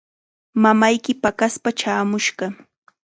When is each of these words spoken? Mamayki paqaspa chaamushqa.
Mamayki 0.63 1.13
paqaspa 1.21 1.69
chaamushqa. 1.79 2.45